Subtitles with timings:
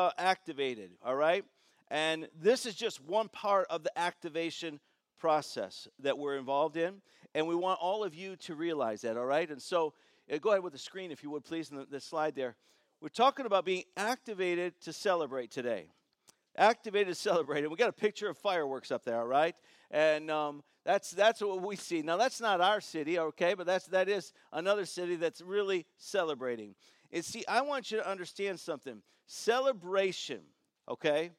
[0.00, 1.44] uh, activated, all right?
[1.90, 4.80] And this is just one part of the activation
[5.18, 7.02] process that we're involved in.
[7.34, 9.48] And we want all of you to realize that, all right?
[9.50, 9.92] And so
[10.32, 12.56] uh, go ahead with the screen, if you would, please, in the, the slide there.
[13.00, 15.86] We're talking about being activated to celebrate today.
[16.56, 17.60] Activated to celebrate.
[17.60, 19.54] And we got a picture of fireworks up there, all right?
[19.90, 22.02] And um, that's, that's what we see.
[22.02, 23.54] Now, that's not our city, okay?
[23.54, 26.74] But that's, that is another city that's really celebrating.
[27.12, 29.02] And see, I want you to understand something.
[29.26, 30.40] Celebration,
[30.88, 31.30] okay,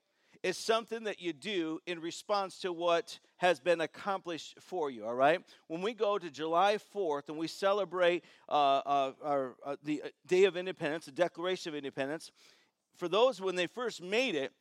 [0.43, 5.13] is something that you do in response to what has been accomplished for you, all
[5.13, 5.41] right?
[5.67, 10.45] When we go to July 4th and we celebrate uh, uh, our, uh, the Day
[10.45, 12.31] of Independence, the Declaration of Independence,
[12.95, 14.51] for those when they first made it,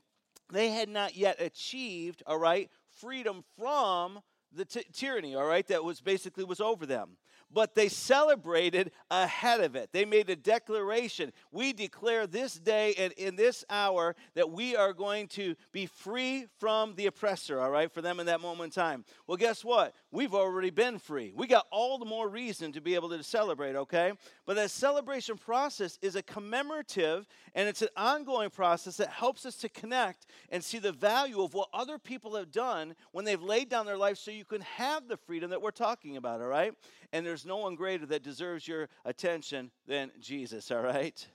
[0.52, 2.70] they had not yet achieved, all right,
[3.00, 4.20] freedom from
[4.52, 7.16] the t- tyranny, all right, that was basically was over them
[7.52, 9.90] but they celebrated ahead of it.
[9.92, 11.32] They made a declaration.
[11.50, 16.46] We declare this day and in this hour that we are going to be free
[16.58, 19.04] from the oppressor, all right, for them in that moment in time.
[19.26, 19.94] Well, guess what?
[20.10, 21.32] We've already been free.
[21.34, 24.12] We got all the more reason to be able to celebrate, okay?
[24.46, 29.56] But that celebration process is a commemorative and it's an ongoing process that helps us
[29.56, 33.68] to connect and see the value of what other people have done when they've laid
[33.68, 36.74] down their life so you can have the freedom that we're talking about, all right?
[37.12, 41.26] And there's no one greater that deserves your attention than Jesus, all right?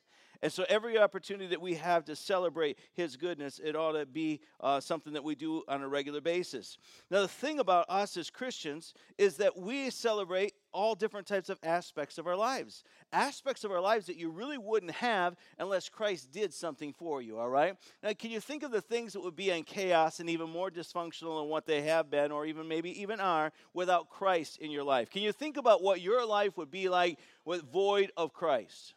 [0.42, 4.42] And so, every opportunity that we have to celebrate His goodness, it ought to be
[4.60, 6.78] uh, something that we do on a regular basis.
[7.10, 11.58] Now, the thing about us as Christians is that we celebrate all different types of
[11.64, 12.84] aspects of our lives.
[13.14, 17.40] Aspects of our lives that you really wouldn't have unless Christ did something for you,
[17.40, 17.76] all right?
[18.04, 20.70] Now, can you think of the things that would be in chaos and even more
[20.70, 24.84] dysfunctional than what they have been, or even maybe even are, without Christ in your
[24.84, 25.10] life?
[25.10, 28.94] Can you think about what your life would be like with void of Christ?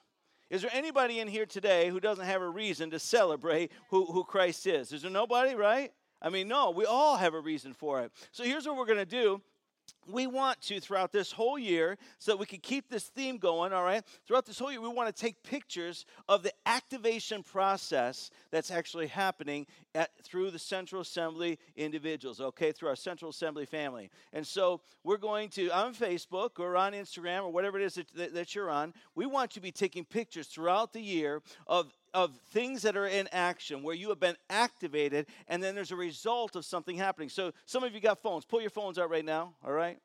[0.50, 4.24] Is there anybody in here today who doesn't have a reason to celebrate who, who
[4.24, 4.92] Christ is?
[4.92, 5.92] Is there nobody, right?
[6.20, 8.10] I mean, no, we all have a reason for it.
[8.32, 9.40] So here's what we're going to do
[10.08, 13.72] we want to throughout this whole year so that we can keep this theme going
[13.72, 18.30] all right throughout this whole year we want to take pictures of the activation process
[18.50, 24.10] that's actually happening at, through the central assembly individuals okay through our central assembly family
[24.32, 28.34] and so we're going to on facebook or on instagram or whatever it is that,
[28.34, 32.82] that, you're on we want to be taking pictures throughout the year of of things
[32.82, 36.64] that are in action where you have been activated and then there's a result of
[36.64, 37.28] something happening.
[37.28, 38.44] So some of you got phones.
[38.44, 39.98] Pull your phones out right now, all right?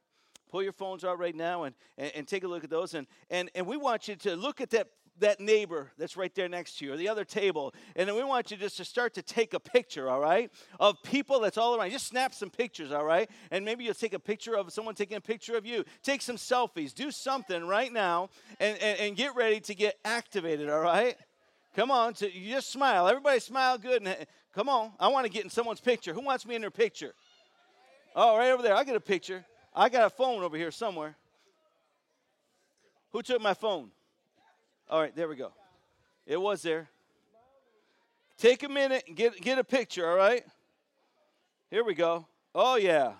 [0.53, 2.93] Pull your phones out right now and, and, and take a look at those.
[2.93, 4.87] And, and, and we want you to look at that
[5.19, 8.23] that neighbor that's right there next to you or the other table and then we
[8.23, 10.49] want you just to start to take a picture all right
[10.79, 14.15] of people that's all around just snap some pictures all right and maybe you'll take
[14.15, 17.93] a picture of someone taking a picture of you take some selfies do something right
[17.93, 18.27] now
[18.59, 21.15] and, and, and get ready to get activated all right
[21.75, 23.07] Come on, so you just smile.
[23.07, 24.05] Everybody smile good.
[24.05, 26.13] And, come on, I want to get in someone's picture.
[26.13, 27.15] Who wants me in their picture?
[28.15, 28.75] Oh, right over there.
[28.75, 29.43] I get a picture.
[29.75, 31.15] I got a phone over here somewhere.
[33.11, 33.91] Who took my phone?
[34.89, 35.51] All right, there we go.
[36.25, 36.89] It was there.
[38.37, 40.43] Take a minute and get, get a picture, all right?
[41.69, 42.27] Here we go.
[42.53, 43.13] Oh, yeah.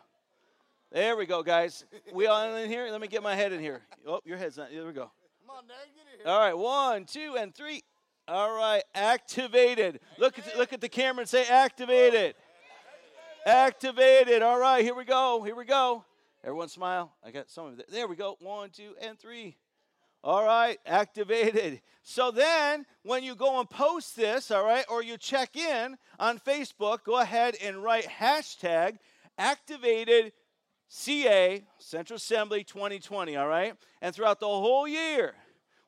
[0.92, 1.86] There we go, guys.
[2.12, 2.88] We all in here?
[2.92, 3.82] Let me get my head in here.
[4.08, 4.70] Oh, your head's not.
[4.72, 5.12] There we go.
[5.42, 6.28] Come on, Dad, get in here.
[6.28, 7.84] All right, one, two, and three.
[8.28, 10.00] All right, activated.
[10.18, 12.36] Look at, look at the camera and say activated.
[13.46, 14.42] Activated.
[14.42, 15.42] All right, here we go.
[15.44, 16.06] Here we go.
[16.44, 17.14] Everyone smile.
[17.24, 17.90] I got some of it.
[17.90, 18.36] There we go.
[18.42, 19.56] One, two, and three.
[20.26, 21.82] All right, activated.
[22.02, 26.40] So then, when you go and post this, all right, or you check in on
[26.40, 28.98] Facebook, go ahead and write hashtag
[29.38, 30.34] activated
[30.90, 33.76] CA Central Assembly 2020, all right?
[34.02, 35.34] And throughout the whole year,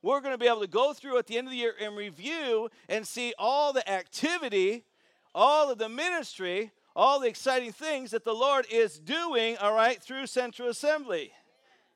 [0.02, 1.96] we're going to be able to go through at the end of the year and
[1.96, 4.86] review and see all the activity,
[5.34, 10.02] all of the ministry, all the exciting things that the Lord is doing, all right,
[10.02, 11.32] through Central Assembly.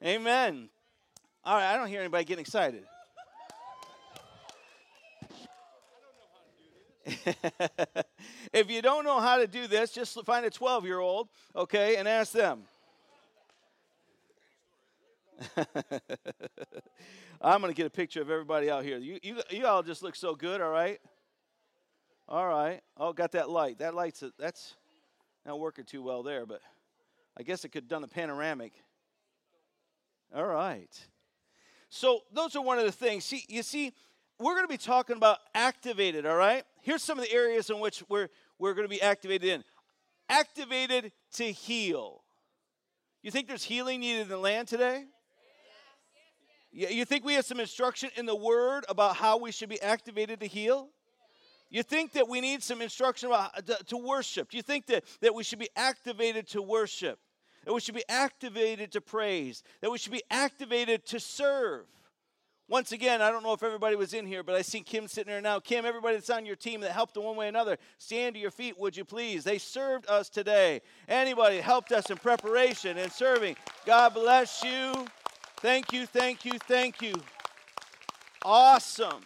[0.04, 0.70] Amen.
[1.44, 2.84] All right, I don't hear anybody getting excited.
[8.54, 11.96] if you don't know how to do this, just find a 12 year old, okay,
[11.96, 12.64] and ask them.
[17.42, 18.98] I'm going to get a picture of everybody out here.
[18.98, 21.00] You, you, you all just look so good, all right?
[22.28, 22.82] All right.
[22.98, 23.80] Oh, got that light.
[23.80, 24.76] That light's, a, that's
[25.50, 26.62] not working too well there, but
[27.38, 28.74] I guess it could have done a panoramic.
[30.34, 30.90] All right.
[31.90, 33.26] So those are one of the things.
[33.26, 33.94] See, you see,
[34.40, 36.64] we're going to be talking about activated, all right?
[36.82, 38.28] Here's some of the areas in which we're,
[38.60, 39.64] we're going to be activated in.
[40.30, 42.24] Activated to heal.
[43.24, 45.06] You think there's healing needed in the land today?
[46.72, 49.82] Yeah, you think we have some instruction in the Word about how we should be
[49.82, 50.90] activated to heal?
[51.70, 54.50] You think that we need some instruction about to, to worship?
[54.50, 57.20] Do you think that, that we should be activated to worship?
[57.66, 59.64] That we should be activated to praise?
[59.82, 61.86] That we should be activated to serve?
[62.68, 65.32] Once again, I don't know if everybody was in here, but I see Kim sitting
[65.32, 65.60] there now.
[65.60, 68.42] Kim, everybody that's on your team that helped in one way or another, stand to
[68.42, 69.44] your feet, would you please?
[69.44, 70.82] They served us today.
[71.08, 73.56] Anybody helped us in preparation and serving?
[73.88, 75.08] God bless you.
[75.62, 77.14] Thank you, thank you, thank you.
[78.46, 79.22] Awesome.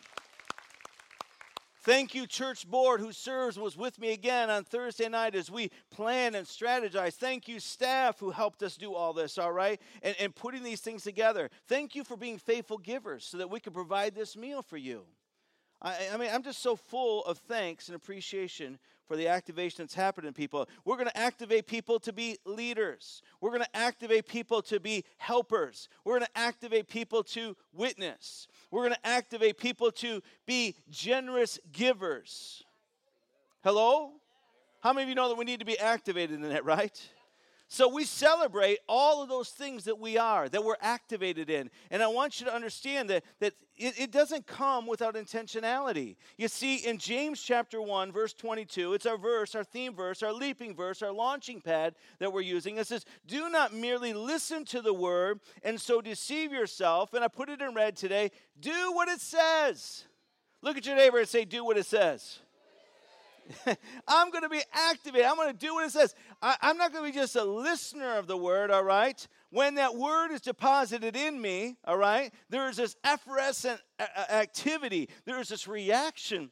[1.84, 5.70] Thank you, church board, who serves, was with me again on Thursday night as we
[5.92, 7.16] plan and strategize.
[7.16, 10.80] Thank you, staff, who helped us do all this, all right, and, and putting these
[10.80, 11.50] things together.
[11.68, 15.04] Thank you for being faithful givers so that we can provide this meal for you.
[15.84, 19.94] I, I mean, I'm just so full of thanks and appreciation for the activation that's
[19.94, 20.68] happening in people.
[20.86, 23.22] We're going to activate people to be leaders.
[23.42, 25.90] We're going to activate people to be helpers.
[26.06, 28.48] We're going to activate people to witness.
[28.72, 32.64] We're going to activate people to be generous givers.
[33.64, 34.12] Hello?
[34.80, 37.00] How many of you know that we need to be activated in that, right?
[37.74, 41.72] So we celebrate all of those things that we are, that we're activated in.
[41.90, 46.18] And I want you to understand that, that it, it, doesn't come without intentionality.
[46.38, 50.32] You see, in James chapter 1, verse 22, it's our verse, our theme verse, our
[50.32, 52.78] leaping verse, our launching pad that we're using.
[52.78, 57.16] It says, Do not merely listen to the word and so deceive yourself.
[57.16, 58.30] And I put it in red today.
[58.60, 60.04] Do what it says.
[60.62, 62.38] Look at your neighbor and say, Do what it says.
[64.08, 65.26] I'm going to be activated.
[65.26, 66.16] I'm going to do what it says.
[66.42, 69.28] I, am not going to be just a listener of the word, all right?
[69.50, 73.82] When that word is deposited in me, all right, there is this effervescent
[74.30, 76.52] activity, there is this reaction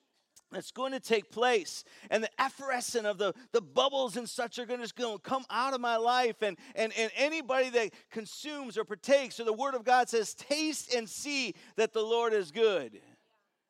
[0.51, 4.65] that's going to take place and the effervescence of the, the bubbles and such are
[4.65, 8.83] going to, to come out of my life and, and, and anybody that consumes or
[8.83, 12.99] partakes or the word of god says taste and see that the lord is good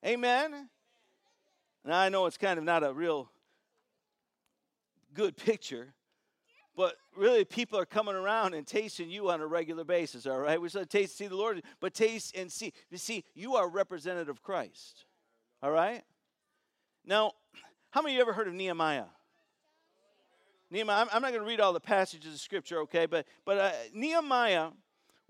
[0.06, 0.69] amen
[1.86, 3.31] now, I know it's kind of not a real
[5.13, 5.94] good picture,
[6.75, 10.62] but really people are coming around and tasting you on a regular basis, all right?
[10.62, 12.74] We said taste see the Lord, but taste and see.
[12.89, 15.06] You see, you are representative of Christ,
[15.62, 16.04] all right?
[17.06, 17.33] Now,
[17.89, 19.06] how many of you ever heard of Nehemiah?
[20.69, 23.06] Nehemiah, I'm, not going to read all the passages of Scripture, okay?
[23.06, 24.69] But, but uh, Nehemiah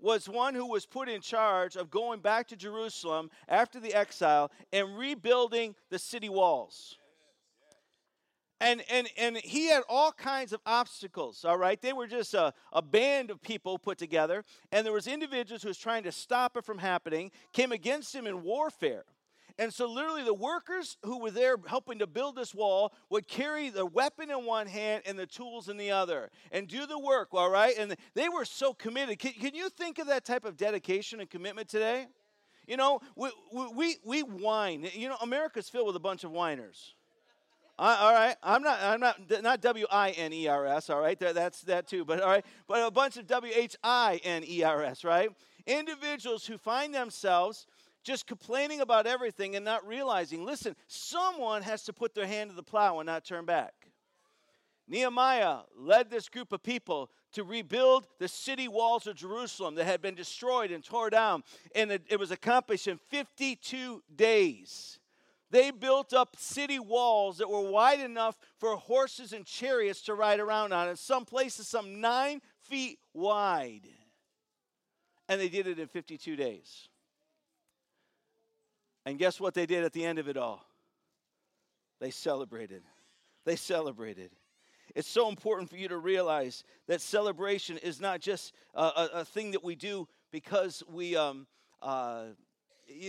[0.02, 4.50] was one who was put in charge of going back to Jerusalem after the exile
[4.72, 6.96] and rebuilding the city walls.
[8.60, 12.54] And, and, and he had all kinds of obstacles all right they were just a,
[12.72, 16.56] a band of people put together and there was individuals who was trying to stop
[16.56, 19.04] it from happening came against him in warfare
[19.58, 23.68] and so, literally, the workers who were there helping to build this wall would carry
[23.68, 27.28] the weapon in one hand and the tools in the other and do the work,
[27.32, 27.74] all right?
[27.78, 29.18] And they were so committed.
[29.18, 32.06] Can, can you think of that type of dedication and commitment today?
[32.66, 33.30] You know, we,
[33.74, 34.88] we, we whine.
[34.94, 36.94] You know, America's filled with a bunch of whiners.
[37.78, 40.88] all right, I'm not, I'm not, not W I N E R S.
[40.88, 42.04] All right, that's that too.
[42.04, 45.04] But all right, but a bunch of W H I N E R S.
[45.04, 45.30] Right,
[45.66, 47.66] individuals who find themselves
[48.02, 52.56] just complaining about everything and not realizing listen, someone has to put their hand to
[52.56, 53.74] the plow and not turn back.
[54.88, 60.02] Nehemiah led this group of people to rebuild the city walls of Jerusalem that had
[60.02, 61.44] been destroyed and tore down,
[61.74, 64.98] and it, it was accomplished in 52 days.
[65.50, 70.40] They built up city walls that were wide enough for horses and chariots to ride
[70.40, 73.86] around on, in some places, some nine feet wide.
[75.28, 76.88] And they did it in 52 days.
[79.04, 80.64] And guess what they did at the end of it all?
[82.00, 82.82] They celebrated.
[83.44, 84.30] They celebrated.
[84.94, 89.24] It's so important for you to realize that celebration is not just a, a, a
[89.24, 91.46] thing that we do because we, um,
[91.80, 92.24] uh,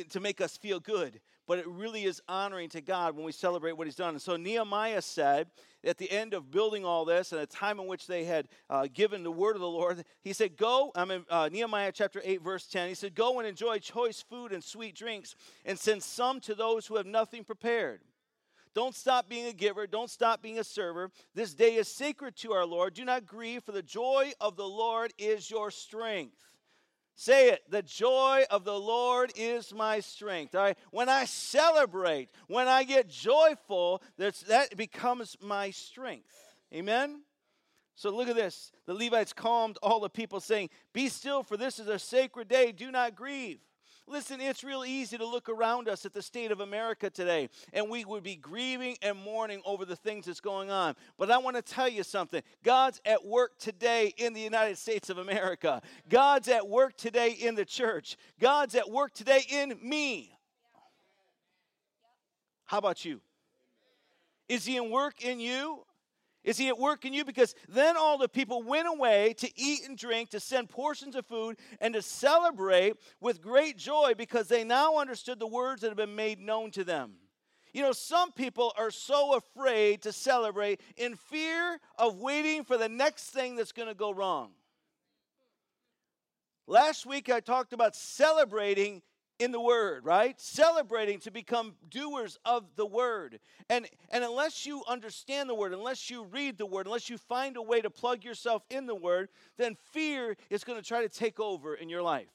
[0.10, 3.74] to make us feel good but it really is honoring to God when we celebrate
[3.74, 4.14] what He's done.
[4.14, 5.48] And so Nehemiah said
[5.84, 8.88] at the end of building all this and the time in which they had uh,
[8.94, 12.42] given the word of the Lord, he said, Go, I'm in uh, Nehemiah chapter 8,
[12.42, 12.88] verse 10.
[12.88, 15.36] He said, Go and enjoy choice food and sweet drinks,
[15.66, 18.02] and send some to those who have nothing prepared.
[18.74, 19.86] Don't stop being a giver.
[19.86, 21.12] Don't stop being a server.
[21.36, 22.96] This day is sacred to our Lord.
[22.96, 26.53] Do not grieve, for the joy of the Lord is your strength.
[27.16, 27.62] Say it.
[27.70, 30.56] The joy of the Lord is my strength.
[30.56, 30.78] All right.
[30.92, 36.34] When I celebrate, when I get joyful, that's, that becomes my strength.
[36.74, 37.22] Amen?
[37.96, 38.72] So look at this.
[38.88, 42.72] The Levites calmed all the people, saying, Be still, for this is a sacred day.
[42.72, 43.60] Do not grieve.
[44.06, 47.90] Listen, it's real easy to look around us at the state of America today, and
[47.90, 50.96] we would be grieving and mourning over the things that's going on.
[51.18, 55.10] But I want to tell you something God's at work today in the United States
[55.10, 60.38] of America, God's at work today in the church, God's at work today in me.
[62.66, 63.22] How about you?
[64.50, 65.86] Is he in work in you?
[66.44, 67.24] Is he at work in you?
[67.24, 71.26] Because then all the people went away to eat and drink, to send portions of
[71.26, 75.98] food, and to celebrate with great joy because they now understood the words that had
[75.98, 77.14] been made known to them.
[77.74, 82.90] You know, some people are so afraid to celebrate in fear of waiting for the
[82.90, 84.52] next thing that's going to go wrong.
[86.68, 89.02] Last week I talked about celebrating
[89.44, 90.40] in the word, right?
[90.40, 93.40] Celebrating to become doers of the word.
[93.70, 97.58] And and unless you understand the word, unless you read the word, unless you find
[97.58, 101.10] a way to plug yourself in the word, then fear is going to try to
[101.10, 102.30] take over in your life.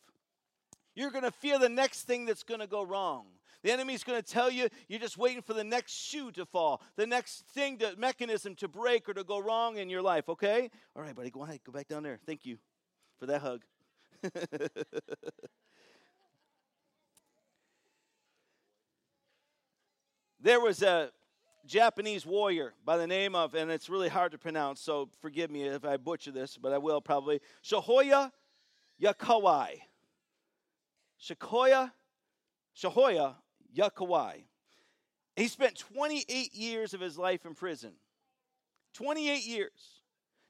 [0.94, 3.26] You're going to fear the next thing that's going to go wrong.
[3.62, 6.82] The enemy's going to tell you you're just waiting for the next shoe to fall,
[6.96, 10.70] the next thing, the mechanism to break or to go wrong in your life, okay?
[10.94, 12.18] All right, buddy, go ahead, go back down there.
[12.24, 12.58] Thank you
[13.18, 13.62] for that hug.
[20.40, 21.10] there was a
[21.66, 25.64] Japanese warrior by the name of, and it's really hard to pronounce, so forgive me
[25.64, 27.40] if I butcher this, but I will probably.
[27.62, 28.32] Shohoya
[29.02, 29.80] Yakawai.
[31.20, 31.92] Shikoya,
[32.76, 33.34] Shahoya
[33.76, 34.44] Yakawai.
[35.36, 37.92] He spent 28 years of his life in prison.
[38.94, 40.02] 28 years.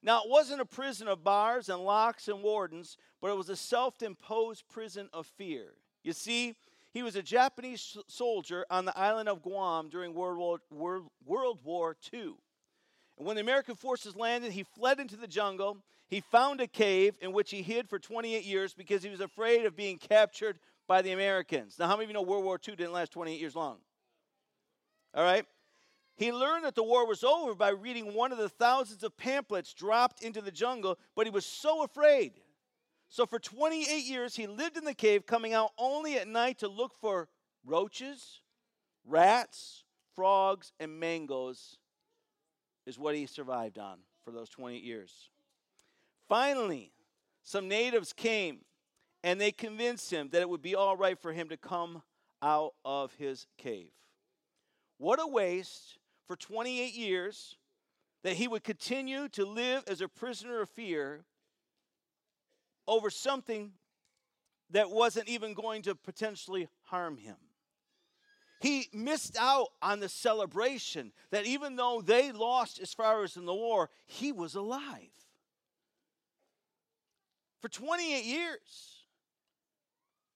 [0.02, 3.57] Now, it wasn't a prison of bars and locks and wardens, but it was a
[3.57, 5.75] self imposed prison of fear.
[6.04, 6.54] You see,
[6.92, 11.97] he was a Japanese soldier on the island of Guam during World War, World, War
[12.12, 12.35] II.
[13.18, 15.78] And when the American forces landed, he fled into the jungle.
[16.09, 19.66] He found a cave in which he hid for 28 years because he was afraid
[19.66, 21.78] of being captured by the Americans.
[21.78, 23.78] Now, how many of you know World War II didn't last 28 years long?
[25.14, 25.45] All right?
[26.16, 29.73] He learned that the war was over by reading one of the thousands of pamphlets
[29.73, 32.33] dropped into the jungle, but he was so afraid.
[33.09, 36.69] So for 28 years, he lived in the cave, coming out only at night to
[36.69, 37.29] look for
[37.65, 38.43] roaches,
[39.07, 39.85] rats,
[40.15, 41.79] frogs, and mangoes,
[42.87, 45.31] is what he survived on for those 28 years.
[46.29, 46.93] Finally,
[47.43, 48.59] some natives came
[49.25, 52.03] and they convinced him that it would be all right for him to come
[52.43, 53.91] out of his cave.
[54.99, 57.57] What a waste for 28 years
[58.23, 61.25] that he would continue to live as a prisoner of fear
[62.88, 63.73] over something
[64.71, 67.37] that wasn't even going to potentially harm him.
[68.61, 73.45] He missed out on the celebration that even though they lost as far as in
[73.45, 75.12] the war, he was alive.
[77.61, 78.95] For 28 years.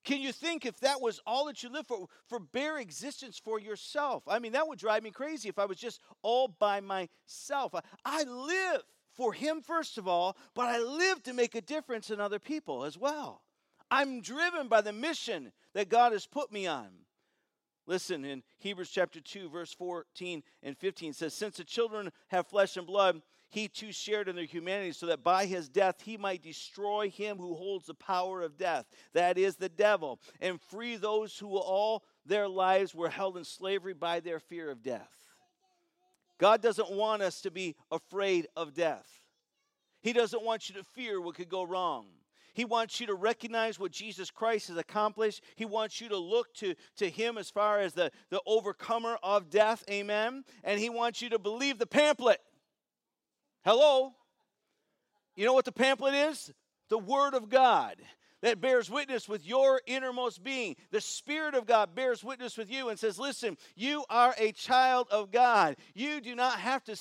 [0.05, 3.61] Can you think if that was all that you lived for, for bare existence for
[3.61, 4.25] yourself?
[4.27, 7.75] I mean, that would drive me crazy if I was just all by myself.
[7.75, 8.83] I, I live
[9.15, 12.85] for Him, first of all, but I live to make a difference in other people
[12.85, 13.43] as well.
[13.91, 16.89] I'm driven by the mission that God has put me on.
[17.87, 22.77] Listen, in Hebrews chapter 2, verse 14 and 15 says, Since the children have flesh
[22.77, 26.43] and blood, he too shared in their humanity, so that by his death he might
[26.43, 31.39] destroy him who holds the power of death, that is the devil, and free those
[31.39, 35.22] who all their lives were held in slavery by their fear of death.
[36.43, 39.07] God doesn't want us to be afraid of death.
[40.01, 42.07] He doesn't want you to fear what could go wrong.
[42.53, 45.45] He wants you to recognize what Jesus Christ has accomplished.
[45.55, 49.51] He wants you to look to, to Him as far as the, the overcomer of
[49.51, 49.85] death.
[49.89, 50.43] Amen.
[50.65, 52.41] And He wants you to believe the pamphlet.
[53.65, 54.13] Hello?
[55.37, 56.53] You know what the pamphlet is?
[56.89, 57.99] The Word of God
[58.43, 60.77] that bears witness with your innermost being.
[60.91, 65.09] The Spirit of God bears witness with you and says, Listen, you are a child
[65.11, 65.77] of God.
[65.95, 66.97] You do not have to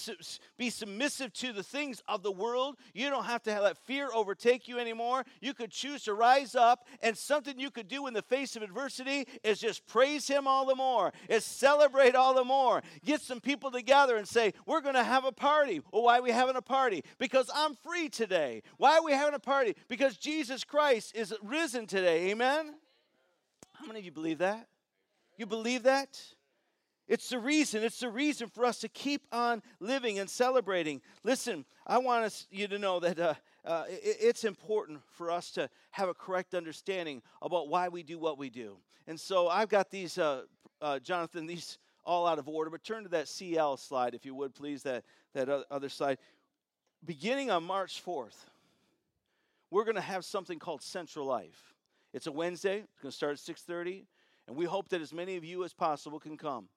[0.57, 2.77] be submissive to the things of the world.
[2.93, 5.25] You don't have to let fear overtake you anymore.
[5.41, 8.61] You could choose to rise up, and something you could do in the face of
[8.61, 12.81] adversity is just praise Him all the more, is celebrate all the more.
[13.03, 15.81] Get some people together and say, We're going to have a party.
[15.91, 17.03] Well, why are we having a party?
[17.17, 18.61] Because I'm free today.
[18.77, 19.75] Why are we having a party?
[19.87, 22.31] Because Jesus Christ is risen today.
[22.31, 22.75] Amen?
[23.73, 24.67] How many of you believe that?
[25.37, 26.21] You believe that?
[27.07, 27.83] It's the reason.
[27.83, 31.01] It's the reason for us to keep on living and celebrating.
[31.23, 33.33] Listen, I want us, you to know that uh,
[33.65, 38.17] uh, it, it's important for us to have a correct understanding about why we do
[38.17, 38.77] what we do.
[39.07, 40.43] And so I've got these, uh,
[40.81, 44.33] uh Jonathan, these all out of order, but turn to that CL slide, if you
[44.35, 46.17] would, please, that, that other slide.
[47.03, 48.35] Beginning on March 4th,
[49.71, 51.73] we're going to have something called Central Life.
[52.13, 52.79] It's a Wednesday.
[52.79, 54.05] It's going to start at 6:30,
[54.47, 56.67] and we hope that as many of you as possible can come.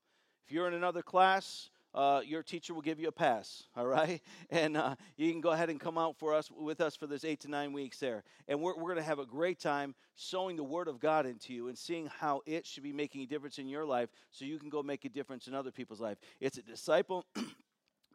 [0.47, 4.21] If you're in another class, uh, your teacher will give you a pass, all right?
[4.51, 7.25] And uh, you can go ahead and come out for us with us for this
[7.25, 8.23] eight to nine weeks there.
[8.47, 11.53] And we're, we're going to have a great time sowing the Word of God into
[11.53, 14.59] you and seeing how it should be making a difference in your life so you
[14.59, 16.19] can go make a difference in other people's life.
[16.41, 17.25] It's a disciple.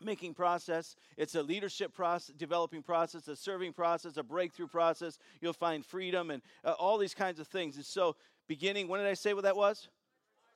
[0.01, 5.53] making process it's a leadership process developing process a serving process a breakthrough process you'll
[5.53, 8.15] find freedom and uh, all these kinds of things and so
[8.47, 9.89] beginning when did i say what that was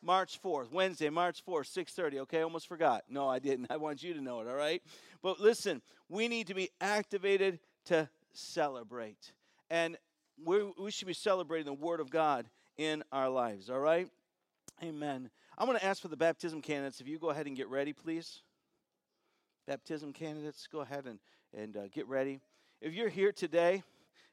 [0.05, 2.19] March 4th, Wednesday, March 4th, 6:30.
[2.19, 3.05] Okay, almost forgot.
[3.09, 3.67] No, I didn't.
[3.71, 4.83] I want you to know it, all right?
[5.21, 9.31] But listen, we need to be activated to celebrate.
[9.69, 9.97] And
[10.43, 14.09] we we should be celebrating the word of God in our lives, all right?
[14.83, 15.29] Amen.
[15.57, 17.93] I'm going to ask for the baptism candidates if you go ahead and get ready,
[17.93, 18.41] please.
[19.67, 21.19] Baptism candidates, go ahead and,
[21.57, 22.41] and uh, get ready.
[22.81, 23.83] If you're here today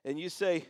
[0.05, 0.65] and you say,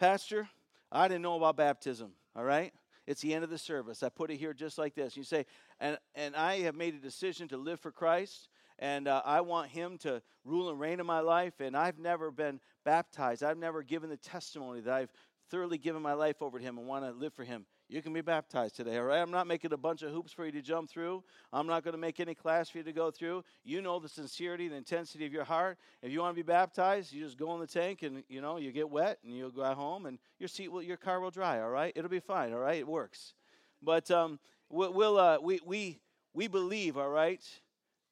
[0.00, 0.48] Pastor,
[0.90, 2.72] I didn't know about baptism, all right?
[3.06, 4.02] It's the end of the service.
[4.02, 5.16] I put it here just like this.
[5.16, 5.46] You say,
[5.80, 9.70] and, and I have made a decision to live for Christ, and uh, I want
[9.70, 13.42] Him to rule and reign in my life, and I've never been baptized.
[13.42, 15.12] I've never given the testimony that I've
[15.50, 18.14] thoroughly given my life over to Him and want to live for Him you can
[18.14, 19.20] be baptized today, all right?
[19.20, 21.22] I'm not making a bunch of hoops for you to jump through.
[21.52, 23.44] I'm not going to make any class for you to go through.
[23.64, 25.76] You know the sincerity and intensity of your heart.
[26.00, 28.56] If you want to be baptized, you just go in the tank and, you know,
[28.56, 31.60] you get wet and you'll go home and your seat will, your car will dry,
[31.60, 31.92] all right?
[31.94, 32.78] It'll be fine, all right?
[32.78, 33.34] It works.
[33.82, 34.38] But um,
[34.70, 36.00] we'll, uh, we, we,
[36.32, 37.44] we believe, all right,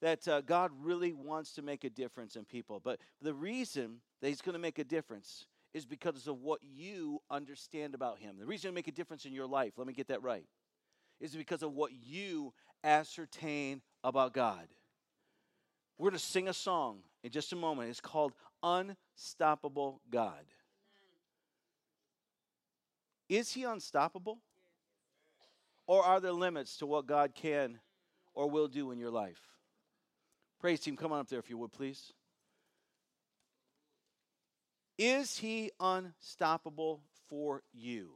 [0.02, 2.80] that uh, God really wants to make a difference in people.
[2.84, 7.20] But the reason that He's going to make a difference is because of what you
[7.30, 8.36] understand about Him.
[8.38, 10.46] The reason to make a difference in your life, let me get that right,
[11.20, 14.66] is because of what you ascertain about God.
[15.98, 17.90] We're going to sing a song in just a moment.
[17.90, 20.44] It's called Unstoppable God.
[23.28, 24.38] Is He unstoppable?
[25.86, 27.80] Or are there limits to what God can
[28.34, 29.40] or will do in your life?
[30.60, 32.12] Praise team, come on up there if you would, please.
[35.00, 38.10] Is he unstoppable for you?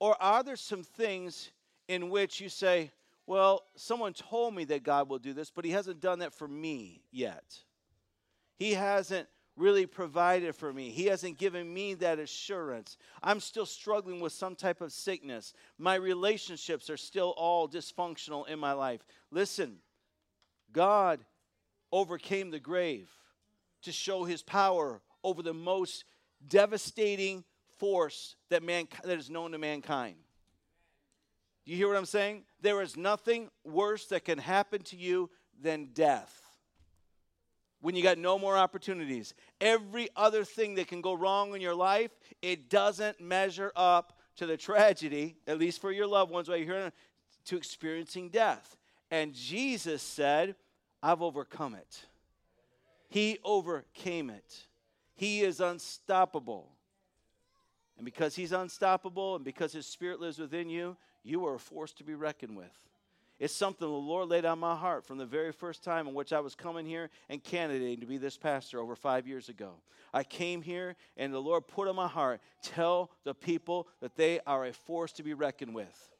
[0.00, 1.50] Or are there some things
[1.86, 2.92] in which you say,
[3.26, 6.48] well, someone told me that God will do this, but he hasn't done that for
[6.48, 7.44] me yet?
[8.56, 10.88] He hasn't really provided for me.
[10.88, 12.96] He hasn't given me that assurance.
[13.22, 15.52] I'm still struggling with some type of sickness.
[15.76, 19.04] My relationships are still all dysfunctional in my life.
[19.30, 19.76] Listen,
[20.72, 21.20] God
[21.92, 23.10] overcame the grave
[23.82, 26.04] to show his power over the most
[26.48, 27.44] devastating
[27.78, 30.16] force that, man, that is known to mankind.
[31.64, 32.44] Do you hear what I'm saying?
[32.60, 36.38] There is nothing worse that can happen to you than death.
[37.80, 41.74] When you got no more opportunities, every other thing that can go wrong in your
[41.74, 46.58] life, it doesn't measure up to the tragedy, at least for your loved ones, while
[46.58, 46.92] you're here,
[47.46, 48.76] to experiencing death.
[49.10, 50.54] And Jesus said,
[51.02, 52.06] I've overcome it.
[53.12, 54.66] He overcame it.
[55.14, 56.70] He is unstoppable.
[57.98, 61.92] And because He's unstoppable and because His Spirit lives within you, you are a force
[61.92, 62.72] to be reckoned with.
[63.38, 66.32] It's something the Lord laid on my heart from the very first time in which
[66.32, 69.74] I was coming here and candidating to be this pastor over five years ago.
[70.14, 74.40] I came here and the Lord put on my heart, tell the people that they
[74.46, 76.11] are a force to be reckoned with.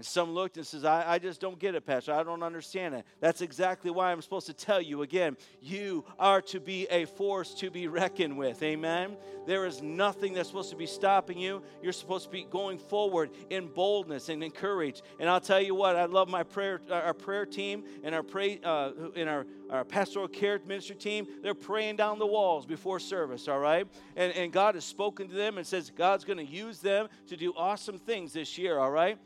[0.00, 2.14] And some looked and says, I, I just don't get it, Pastor.
[2.14, 3.04] I don't understand it.
[3.20, 5.36] That's exactly why I'm supposed to tell you again.
[5.60, 8.62] You are to be a force to be reckoned with.
[8.62, 9.18] Amen.
[9.46, 11.62] There is nothing that's supposed to be stopping you.
[11.82, 15.02] You're supposed to be going forward in boldness and in courage.
[15.18, 18.58] And I'll tell you what, I love my prayer, our prayer team and our pray,
[18.64, 21.26] uh, in our, our pastoral care ministry team.
[21.42, 23.86] They're praying down the walls before service, all right?
[24.16, 27.36] And, and God has spoken to them and says God's going to use them to
[27.36, 29.18] do awesome things this year, all right?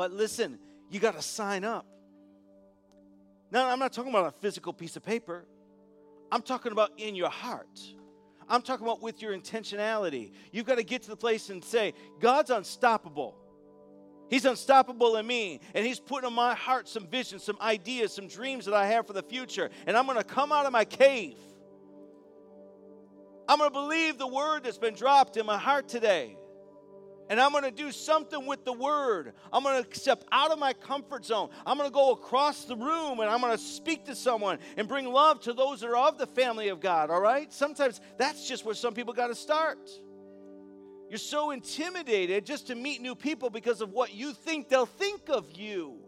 [0.00, 0.58] But listen,
[0.88, 1.84] you got to sign up.
[3.50, 5.44] Now, I'm not talking about a physical piece of paper.
[6.32, 7.78] I'm talking about in your heart.
[8.48, 10.32] I'm talking about with your intentionality.
[10.52, 13.36] You've got to get to the place and say, God's unstoppable.
[14.30, 18.26] He's unstoppable in me, and He's putting in my heart some visions, some ideas, some
[18.26, 19.68] dreams that I have for the future.
[19.86, 21.36] And I'm going to come out of my cave.
[23.46, 26.38] I'm going to believe the word that's been dropped in my heart today
[27.30, 29.34] and I'm going to do something with the word.
[29.52, 31.48] I'm going to step out of my comfort zone.
[31.64, 34.88] I'm going to go across the room and I'm going to speak to someone and
[34.88, 37.50] bring love to those that are of the family of God, all right?
[37.52, 39.78] Sometimes that's just where some people got to start.
[41.08, 45.28] You're so intimidated just to meet new people because of what you think they'll think
[45.28, 45.98] of you.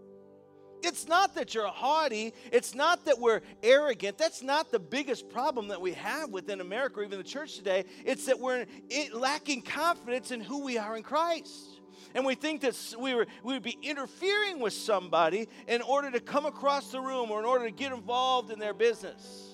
[0.82, 2.34] It's not that you're haughty.
[2.50, 4.18] It's not that we're arrogant.
[4.18, 7.84] That's not the biggest problem that we have within America or even the church today.
[8.04, 8.66] It's that we're
[9.12, 11.80] lacking confidence in who we are in Christ.
[12.14, 16.20] And we think that we, were, we would be interfering with somebody in order to
[16.20, 19.50] come across the room or in order to get involved in their business.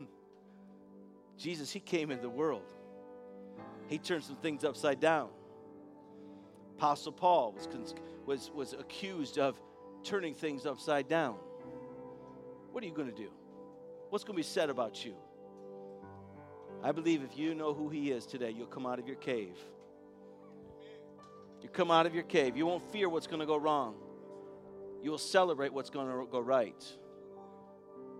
[1.38, 2.72] Jesus, He came into the world,
[3.88, 5.28] He turned some things upside down.
[6.76, 7.94] Apostle Paul was,
[8.26, 9.60] was, was accused of
[10.02, 11.36] turning things upside down.
[12.72, 13.30] What are you going to do?
[14.10, 15.14] What's going to be said about you?
[16.82, 19.56] I believe if you know who He is today, you'll come out of your cave.
[21.62, 22.56] You come out of your cave.
[22.56, 23.94] You won't fear what's going to go wrong.
[25.02, 26.84] You will celebrate what's going to go right.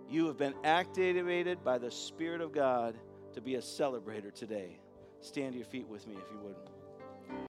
[0.09, 2.95] You have been activated by the Spirit of God
[3.33, 4.79] to be a celebrator today.
[5.19, 7.47] Stand to your feet with me if you would.